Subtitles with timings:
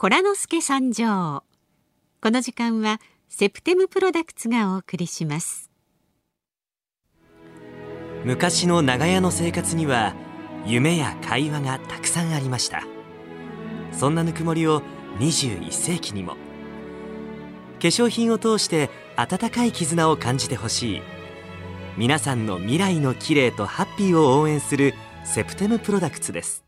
[0.00, 1.42] コラノスケ参上。
[2.22, 5.72] この時間はセプテムプロダクツがお送りします。
[8.24, 10.14] 昔の長屋の生活には
[10.64, 12.84] 夢や会話がたくさんありました。
[13.90, 14.82] そんなぬくもりを
[15.18, 16.34] 21世紀にも。
[16.34, 16.38] 化
[17.88, 21.02] 粧品を通して温かい絆を感じてほしい。
[21.96, 24.94] 皆さんの未来の綺麗とハッピーを応援する
[25.24, 26.67] セプテムプロダクツです。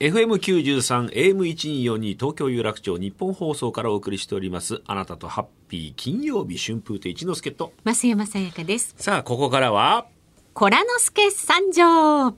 [0.00, 7.72] FM93 AM1242 東京有楽町日本放送からお送りしておりますあなたとハッピー金曜日春風亭一之輔と。
[7.84, 8.94] 増山さやかです。
[8.96, 10.06] さあここからは
[10.54, 12.30] コラノスケ参上。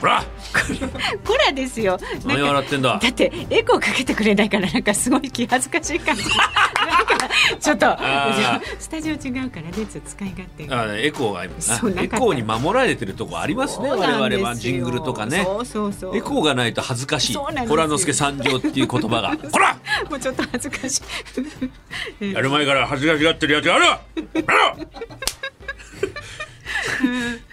[0.00, 0.22] ほら。
[1.24, 1.98] コラですよ。
[2.24, 3.00] 何笑ってんだ。
[3.02, 6.22] だってエコーかけてくれないからなんかすごい気恥ずかしい感じ
[7.60, 10.82] ちょっとあ スタジオ違うからねちょっと使い勝手が。
[10.82, 11.48] あエコーがエ
[12.08, 15.40] コーに守られてるとこありますね我々はジングルとかね。
[15.40, 17.32] エコーがないと恥ずかしい。
[17.34, 17.68] そうなんですよ。
[17.70, 19.36] コラ之助参上っていう言葉が。
[19.50, 19.76] こら！
[20.08, 21.02] もうちょっと恥ずかし
[22.20, 22.32] い。
[22.32, 24.00] やる前から恥ずかしがってるやつあるあ
[24.76, 24.88] る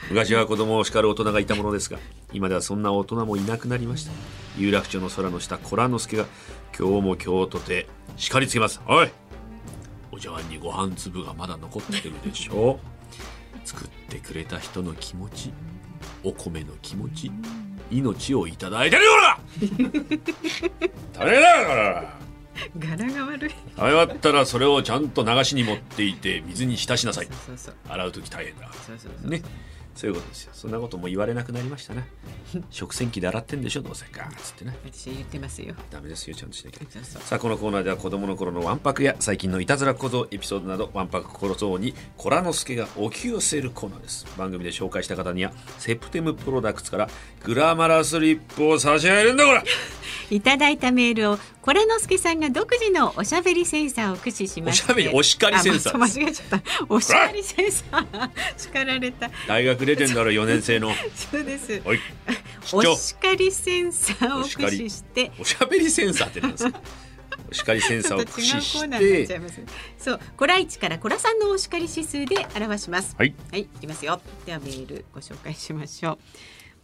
[0.09, 1.97] 昔は子供を叱る大人がいたものですが
[2.33, 4.11] 今ではそんな大人もいなくなりました。
[4.57, 6.25] 有楽町の空の下コラ之助が
[6.77, 8.81] 今日も今日とて叱りつけます。
[8.87, 9.09] おい
[10.13, 12.79] お茶碗にご飯粒がまだ残ってるでしょ
[13.65, 15.51] 作ってくれた人の気持ち
[16.23, 17.31] お米の気持ち
[17.89, 19.37] 命をいただいてるよな。
[21.13, 22.13] 大変だから
[22.77, 23.49] 柄が悪い。
[23.49, 27.27] 食べ終わったらそれをちゃんと流しに持っていて水に浸しなさい。
[27.89, 29.31] 洗う時大変だそうそうそう。
[29.31, 29.41] ね
[29.95, 30.51] そういうことですよ。
[30.53, 32.07] そんなことも言われなくなりましたね
[32.71, 34.05] 食洗機で洗ってんでしょどうせ。
[34.05, 34.75] かつってね。
[34.85, 35.75] 私言ってますよ。
[35.91, 37.03] ダメですよちゃんとしなきゃ。
[37.03, 44.25] さあこのコーナーでは子供の頃のわんぱくや最近のいたずら小僧エピソードなどわんぱく心そうにコラノスケがおき寄せるコーナーです。
[44.37, 47.09] 番組で紹介した方にはセプテムプロダクツから
[47.43, 49.63] グラマラスリップを差し上げるんだこれ
[50.29, 55.95] いただいたメールをコラノスケさんが独自のおしゃべりセンサーを駆使しましておしゃべりお叱りセンサー。
[55.95, 56.85] あま間違えちゃった。
[56.89, 58.29] お叱りセンサー。
[58.57, 59.29] 叱られた。
[59.47, 60.91] 大学出てんだろ4年生の。
[61.15, 61.81] そうです。
[62.73, 65.31] お叱りセンサーを駆使して。
[65.39, 66.79] おしゃべりセンサーってなんですか？
[67.49, 69.39] お叱りセンちサーを駆使して。
[69.97, 70.19] そう。
[70.37, 73.15] コラ1からコラ3のお叱り指数で表します。
[73.17, 73.33] はい。
[73.51, 74.21] はい、いきますよ。
[74.45, 76.17] ではメールご紹介しましょう。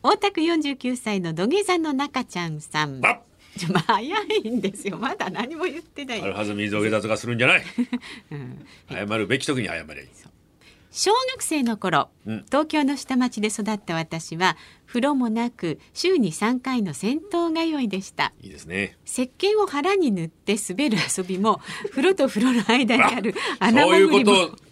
[0.01, 3.01] 大田区49歳の土下座の中ちゃんさん。
[3.67, 4.01] 早
[4.43, 4.97] いんですよ。
[4.97, 6.21] まだ何も言ってない。
[6.21, 6.33] ある。
[6.33, 7.63] はずみ土下座とかするんじゃない。
[8.31, 8.65] うん。
[8.89, 10.07] 謝るべき時に謝れ。
[10.91, 12.45] 小学生の頃、うん。
[12.47, 18.33] 東京の下町で育った私は風呂もなく週に3回の銭湯通いでした。
[18.41, 18.97] いいですね。
[19.05, 21.61] 石鹸を腹に塗って滑る遊びも
[21.91, 24.68] 風呂と風呂の間にある穴そういうこと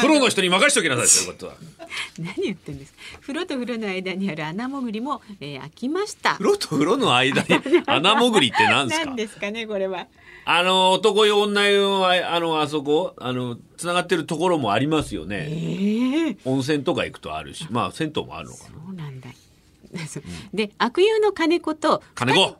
[0.00, 1.54] プロの人に任しておきなさいそういうことは。
[2.18, 2.92] 何言ってんです。
[2.92, 6.34] か風呂と風呂の間にある穴潜りも、えー、開きました。
[6.34, 7.48] 風呂と風呂の間に
[7.86, 9.06] 穴潜りって何ですか？
[9.06, 10.06] 何ですかねこれは。
[10.48, 16.28] あの男用女用ああのあそこあのつながってるところもありますよえね。
[16.30, 18.68] え温泉とか行くとあるしまあ銭湯もあるのかな。
[18.70, 19.15] そうなんだ
[20.52, 22.56] で悪友の金子と金子。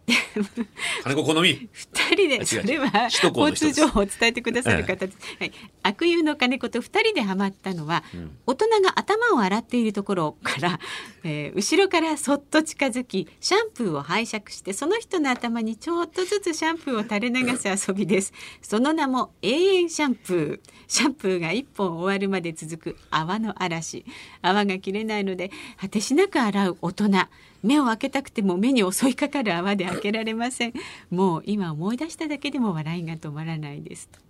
[1.02, 1.68] 金子好み。
[1.72, 5.52] 二人でそれは交通情報を伝えてくださる方です、はい、
[5.82, 8.04] 悪友の金子と二人でハマったのは、
[8.46, 10.80] 大人が頭を洗っているところから、
[11.24, 18.32] えー後ろからそっと近づきシャンプーを拝借してその人の頭にちょっとずつシャンプーを垂れ流す遊びです。
[18.62, 20.70] その名も永遠シャンプー。
[20.88, 24.04] シャンプーが一本終わるまで続く泡の嵐。
[24.42, 27.25] 泡が切れないので果てしなく洗う大人
[27.62, 30.72] 目を開けたくても目に襲いかかる泡で開けられません。
[31.10, 34.20] もう今思い出しただけでも笑いが止まらないですと。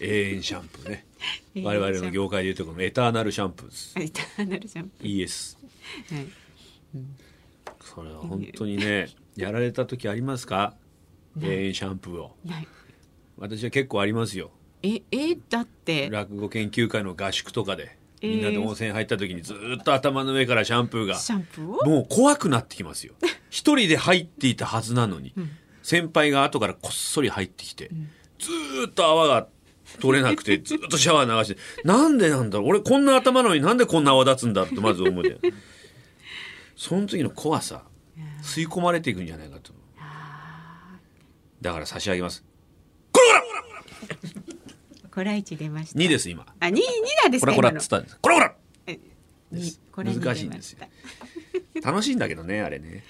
[0.00, 1.06] 永遠シャンプーね。
[1.62, 3.98] 我々の業界でいうとこのエターナルシャンプーです。
[3.98, 5.20] はいターナルシャンプー、
[6.14, 6.26] はい、
[7.82, 10.74] それは本当にねやられた時ありますか？
[11.40, 12.36] 永遠シャンプーを。
[13.38, 14.50] 私は結構ありますよ。
[14.82, 16.08] ええだって。
[16.10, 17.84] 落語研究会の合宿とかで。
[17.84, 21.14] えーみんなで温泉入った時にずーっと頭の上からシャンプーが。
[21.16, 21.84] シャンプーを？
[21.84, 23.14] もう怖くなってきますよ。
[23.50, 25.34] 一人で入っていたはずなのに、
[25.82, 27.90] 先輩が後からこっそり入ってきて、
[28.38, 29.46] ずーっと泡が
[30.00, 32.68] 取れなくて ずっとシャワー流してなんでなんだろう？
[32.70, 35.38] 俺こんな頭なのになんでこんな泡立つんだってまず思うよ
[36.74, 37.84] その時の怖さ
[38.42, 39.72] 吸い込まれていくんじゃないかと
[41.62, 42.44] だから差し上げます
[45.16, 45.98] こら一出ました。
[45.98, 46.44] 2です今。
[46.60, 46.86] あ、二二
[47.22, 47.54] なんですか。
[47.54, 48.18] こらこらつったんです。
[48.20, 50.04] こらこら。
[50.04, 50.86] 難しいんですよ。
[51.82, 53.02] 楽しいんだけどねあれね。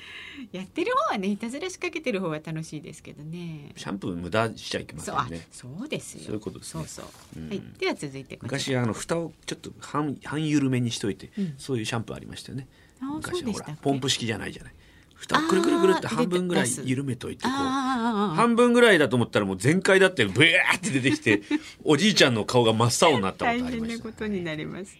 [0.53, 3.73] やってる方はね、いたずらしかけてる方は楽しいですけどね。
[3.75, 6.25] シャンプー無駄しちゃいけませんね、そうですよ。
[6.27, 6.85] そういうことですね。
[6.87, 7.41] そうそう。
[7.41, 7.49] うん。
[7.49, 8.39] はい、では続いて。
[8.41, 11.55] 昔あの蓋をちょっと半半緩めにしといて、うん。
[11.59, 12.69] そういうシャンプーありましたよね。
[13.01, 14.75] 昔ほらポンプ式じゃないじゃない
[15.17, 17.53] 蓋をくるくるくるって半分ぐらい緩めといてこう。
[17.53, 21.43] 半分ぐらいだと思ったらもう全開だってブヤーって出てきて
[21.85, 24.97] おじいちゃんの顔が真っ青になったこ大とありました変なことになります。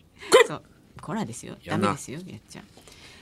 [0.47, 0.63] そう、
[1.01, 1.57] こらですよ。
[1.67, 2.65] ダメですよ、やっちゃう。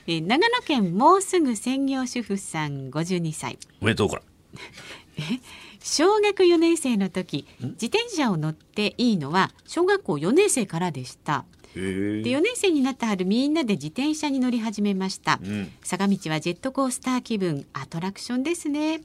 [0.07, 4.21] えー長野県もうすぐ専業主婦さん52歳おめでとうこら。
[5.81, 11.45] 小学4年生の時自転車を乗っていいのは小学校4年生からでした。
[11.54, 15.71] へでえ4年生になった春みんなで自転車に乗り始めました、うん。
[15.83, 19.01] 坂道はジェットコースター気分アトラクションですね。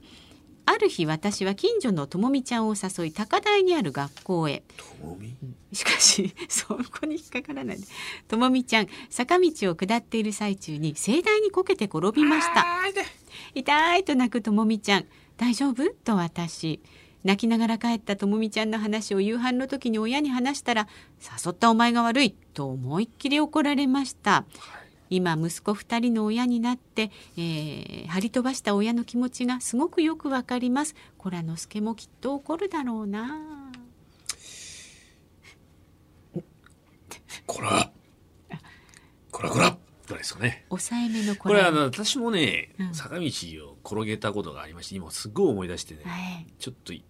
[0.67, 4.62] ある日私は近所のともみちゃんを誘い高台にある学校へ。
[5.72, 7.76] しかし そこに引っかからない。
[7.81, 7.87] で
[8.28, 12.64] ともみちゃん坂道を下っている最中に盛大にこけて転びました。
[13.55, 15.06] 痛いと泣くともみちゃん
[15.37, 15.90] 大丈夫？
[16.05, 16.81] と私
[17.25, 20.88] 泣きながら帰ったともみちゃんの話を夕飯の時に親に話したら
[21.20, 24.44] 誘ったお前が悪いと思いっきり怒られました。
[25.11, 30.94] 今息子二人の親になって、えー、張り飛ばした親の気持ちがすごくよくわかります。
[31.19, 33.37] こらのすけもきっと怒るだろうな。
[37.46, 37.90] こら
[39.32, 39.76] こらこら
[40.06, 40.64] どれですかね。
[40.69, 42.94] 抑えめのここれあの私もね、うん。
[42.94, 43.26] 坂道
[43.69, 46.46] を転げたことがありまして今すごい思い出してね、はい。
[46.58, 47.02] ちょっとい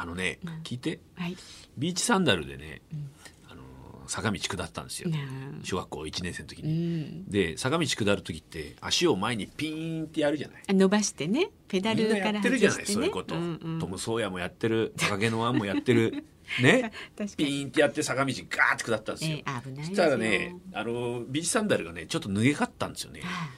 [0.00, 0.50] あのね、うん。
[0.62, 1.00] 聞いて。
[1.16, 1.36] はい。
[1.76, 3.10] ビーチサンダルでね、うん。
[3.50, 3.62] あの
[4.06, 7.24] 坂道下ったんですよ、うん小学校1年生の時うに、ん。
[7.26, 10.62] で坂道下る時って足を前にピーンってやるじゃない。
[10.74, 11.50] 伸ばしてね。
[11.66, 13.34] ペダルからやってるじゃない、そういうこと、
[13.80, 14.94] トム・ソーヤもやってる。
[15.02, 16.24] 赤毛のアンもやってる。
[16.62, 16.92] ね。
[17.36, 17.50] ピに。
[17.50, 19.96] ーンってやって坂道ガーって下ったんですよ、えー危ないですよ。
[19.96, 23.20] そしたらねあのビーチサンダルがねちょっと脱げかったんですよね。
[23.22, 23.50] は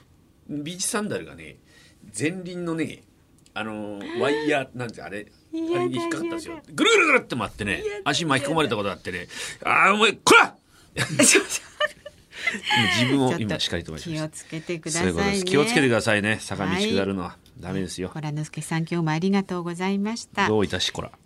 [0.49, 1.59] ビーチサンダルがね
[2.17, 3.03] 前輪のね
[3.53, 5.27] あのワイヤーなんてあれ？
[5.53, 6.55] あれに引っかかったんですよ。
[6.55, 9.27] やぐるぐるぐるって回ってね足巻き込まれたことあってね。
[9.63, 10.55] ああお前こら！
[12.97, 15.35] 自分をちょっと今叱り飛ばしました気をつけてくださいね。
[15.37, 15.45] す。
[15.45, 16.37] 気をつけてくださいね。
[16.41, 20.47] 坂道下るのはダメですよ、コラノスケさん今日もありがとうございました。
[20.47, 21.09] どういたしこら。
[21.09, 21.17] 番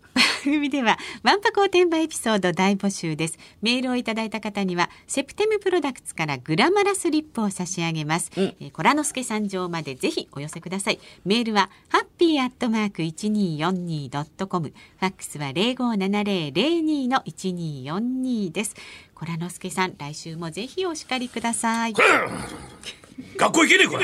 [0.51, 3.39] 組ではワンパクおてんばエピソード大募集です。
[3.61, 8.43] メールをいただいた方にはセプテムプロダクツからグラマラスリップを差し上げます、うん。
[8.59, 10.99] えーコラノスケさん上までぜひお寄せください。
[11.23, 18.75] メールはハッピーアットマーク 1242.com ファックスは057002の1242です。
[19.13, 21.93] コラノスケさん来週もぜひお叱りください。
[23.37, 24.03] 学校行けねえこら